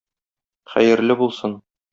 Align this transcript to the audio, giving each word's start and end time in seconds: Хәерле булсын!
Хәерле 0.73 1.19
булсын! 1.23 1.59